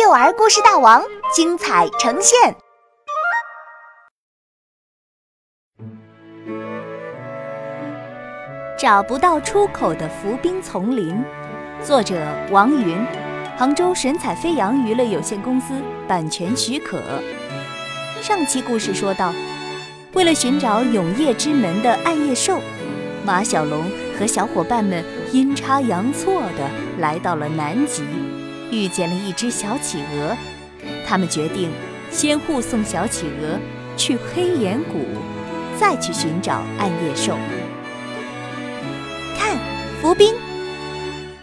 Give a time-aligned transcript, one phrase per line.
[0.00, 1.02] 幼儿故事大王
[1.34, 2.54] 精彩呈现。
[8.78, 11.20] 找不到出口的浮冰丛林，
[11.82, 12.14] 作者
[12.52, 13.04] 王云，
[13.56, 17.02] 杭州神采飞扬娱乐有限公司版权许可。
[18.22, 19.34] 上期故事说到，
[20.12, 22.60] 为了寻找永夜之门的暗夜兽，
[23.24, 28.04] 马小龙和小伙伴们阴差阳错地来到了南极。
[28.70, 30.36] 遇见了一只小企鹅，
[31.06, 31.70] 他们决定
[32.10, 33.58] 先护送小企鹅
[33.96, 35.06] 去黑岩谷，
[35.78, 37.38] 再去寻找暗夜兽。
[39.38, 39.56] 看，
[40.00, 40.34] 浮冰！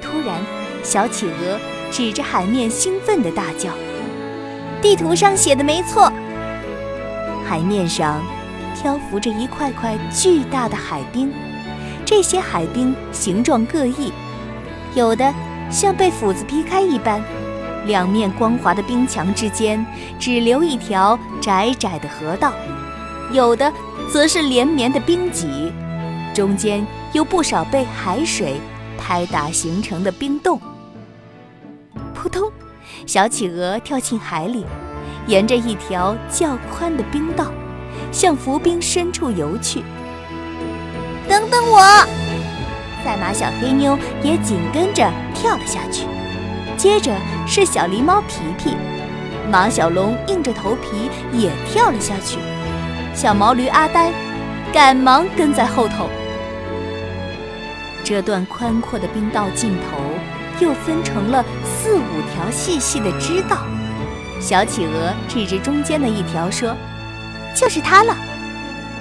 [0.00, 0.40] 突然，
[0.82, 1.58] 小企鹅
[1.90, 3.72] 指着海面兴奋地大叫
[4.80, 6.12] ：“地图上写的没错，
[7.48, 8.22] 海面上
[8.74, 11.32] 漂浮着一块块巨大的海冰，
[12.04, 14.12] 这些海冰形状各异，
[14.94, 15.34] 有的……”
[15.70, 17.22] 像被斧子劈开一般，
[17.86, 19.84] 两面光滑的冰墙之间
[20.18, 22.50] 只留一条窄窄的河道；
[23.32, 23.72] 有的
[24.10, 25.72] 则是连绵的冰脊，
[26.34, 28.60] 中间有不少被海水
[28.98, 30.60] 拍打形成的冰洞。
[32.14, 32.50] 扑通，
[33.06, 34.64] 小企鹅跳进海里，
[35.26, 37.52] 沿着一条较宽的冰道
[38.10, 39.82] 向浮冰深处游去。
[41.28, 42.17] 等等我！
[43.04, 46.06] 赛马小黑妞也紧跟着跳了下去，
[46.76, 47.14] 接着
[47.46, 48.76] 是小狸猫皮皮，
[49.50, 52.38] 马小龙硬着头皮也跳了下去，
[53.14, 54.12] 小毛驴阿呆
[54.72, 56.08] 赶忙跟在后头。
[58.04, 63.58] 这段宽阔的冰道尽头又分成了四五条细细的支道，
[64.40, 66.74] 小企鹅指着中间的一条说
[67.54, 68.16] ：“就是它了。”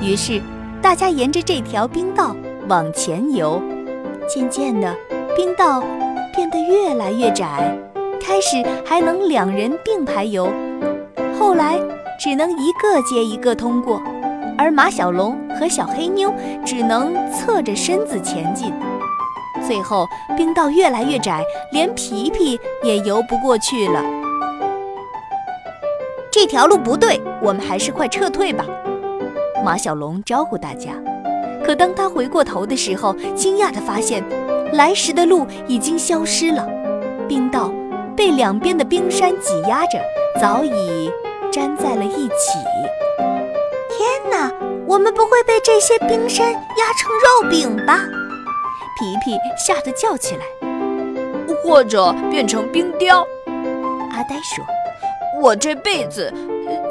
[0.00, 0.40] 于是
[0.80, 2.34] 大家沿着这条冰道
[2.68, 3.62] 往前游。
[4.26, 4.94] 渐渐的，
[5.36, 5.82] 冰道
[6.34, 7.76] 变得越来越窄，
[8.20, 10.50] 开始还能两人并排游，
[11.38, 11.78] 后来
[12.18, 14.00] 只能一个接一个通过，
[14.56, 16.32] 而马小龙和小黑妞
[16.64, 18.72] 只能侧着身子前进。
[19.66, 21.42] 最后，冰道越来越窄，
[21.72, 24.02] 连皮皮也游不过去了。
[26.30, 28.64] 这条路不对，我们还是快撤退吧。
[29.64, 30.90] 马小龙招呼大家。
[31.64, 34.22] 可当他回过头的时候，惊讶地发现，
[34.72, 36.68] 来时的路已经消失了，
[37.26, 37.72] 冰道
[38.14, 39.98] 被两边的冰山挤压着，
[40.40, 41.10] 早已
[41.50, 42.58] 粘在了一起。
[43.88, 44.52] 天哪，
[44.86, 47.98] 我们不会被这些冰山压成肉饼吧？
[48.98, 50.42] 皮皮吓得叫起来。
[51.62, 53.26] 或者变成冰雕？
[54.10, 54.62] 阿呆说
[55.40, 56.32] ：“我这辈子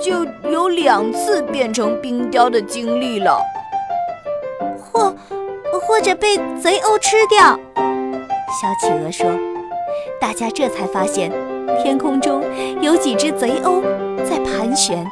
[0.04, 3.40] 就有两次变成冰雕的经历了。”
[4.94, 5.14] 或，
[5.82, 7.60] 或者被贼鸥吃掉。
[7.76, 9.28] 小企鹅说
[10.22, 11.32] ：“大家这才发现，
[11.82, 12.44] 天空中
[12.80, 13.82] 有几只贼鸥
[14.24, 15.06] 在盘旋。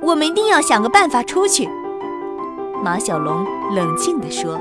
[0.00, 1.68] 我们一定要想个办法出去。”
[2.82, 4.58] 马小龙冷静地说：“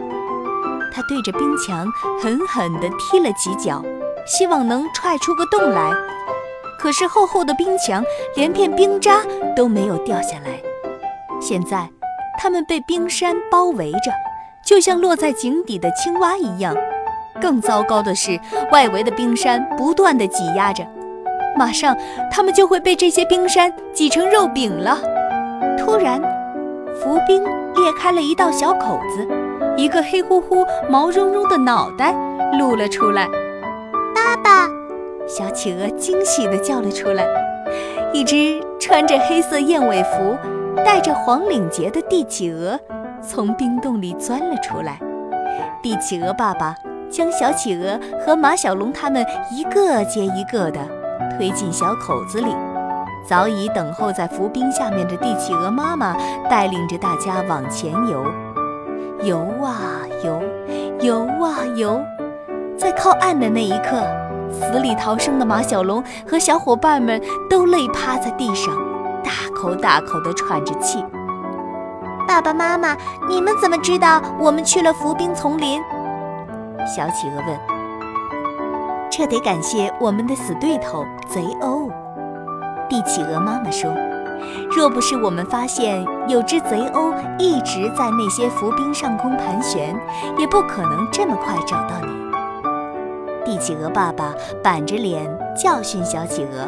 [0.93, 1.87] 他对着冰墙
[2.21, 3.81] 狠狠地踢了几脚，
[4.27, 5.91] 希望能踹出个洞来。
[6.77, 8.03] 可是厚厚的冰墙
[8.35, 9.21] 连片冰渣
[9.55, 10.61] 都没有掉下来。
[11.39, 11.89] 现在。”
[12.41, 14.13] 他们被冰山包围着，
[14.63, 16.73] 就像落在井底的青蛙一样。
[17.41, 18.39] 更糟糕的是，
[18.71, 20.87] 外围的冰山不断地挤压着，
[21.57, 21.93] 马上
[22.31, 24.97] 他们就会被这些冰山挤成肉饼了。
[25.77, 26.21] 突然，
[27.01, 27.43] 浮冰
[27.75, 29.27] 裂开了一道小口子，
[29.75, 32.15] 一个黑乎乎、毛茸茸的脑袋
[32.57, 33.27] 露了出来。
[34.15, 34.69] 爸爸，
[35.27, 37.25] 小企鹅惊喜地叫了出来。
[38.13, 40.37] 一只穿着黑色燕尾服。
[40.77, 42.79] 带着黄领结的帝企鹅
[43.21, 44.99] 从冰洞里钻了出来，
[45.81, 46.75] 帝企鹅爸爸
[47.11, 50.79] 将小企鹅和马小龙他们一个接一个的
[51.37, 52.55] 推进小口子里。
[53.27, 56.15] 早已等候在浮冰下面的帝企鹅妈妈
[56.49, 58.25] 带领着大家往前游，
[59.21, 60.41] 游啊游，
[61.01, 62.01] 游啊游，
[62.77, 64.01] 在靠岸的那一刻，
[64.51, 68.88] 死里逃生的马小龙和小伙伴们都累趴在地上。
[69.29, 71.05] 大口大口地喘着气。
[72.27, 72.97] 爸爸妈妈，
[73.27, 75.79] 你们怎么知道我们去了浮冰丛林？
[76.79, 77.59] 小企鹅问。
[79.11, 81.91] 这得感谢我们的死对头贼鸥。
[82.89, 83.93] 帝企鹅妈妈说
[84.75, 89.95] ：“若不是我们发现有只贼鸥一直在那些浮冰上空盘旋，
[90.39, 92.09] 也不可能这么快找到你。”
[93.45, 94.33] 帝企鹅爸爸
[94.63, 96.67] 板着脸教训小企鹅：“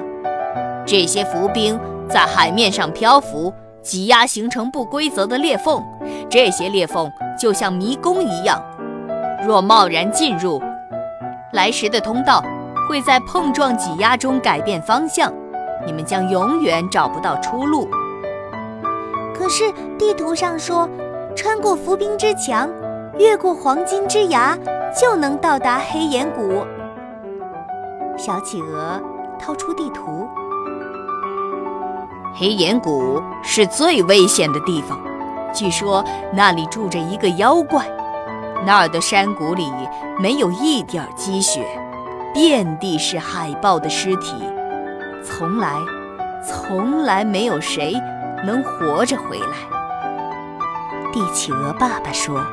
[0.86, 1.80] 这些浮冰。”
[2.14, 5.84] 在海面上漂浮，挤压形成不规则的裂缝。
[6.30, 8.62] 这些裂缝就像迷宫一样，
[9.46, 10.62] 若贸然进入，
[11.54, 12.44] 来时的通道
[12.90, 15.32] 会在碰撞挤压中改变方向，
[15.86, 17.88] 你们将永远找不到出路。
[19.34, 20.88] 可是地图上说，
[21.36, 22.70] 穿过浮冰之墙，
[23.18, 24.58] 越过黄金之崖，
[24.96, 26.64] 就能到达黑岩谷。
[28.18, 29.02] 小企鹅
[29.40, 30.28] 掏出地图，
[32.34, 35.00] 黑岩谷是最危险的地方，
[35.54, 37.86] 据说那里住着一个妖怪。
[38.66, 39.72] 那儿的山谷里
[40.20, 41.66] 没有一点积雪，
[42.34, 44.36] 遍地是海豹的尸体，
[45.24, 45.74] 从来，
[46.48, 47.94] 从来没有谁
[48.46, 49.58] 能活着回来。
[51.12, 52.44] 帝企鹅爸爸说。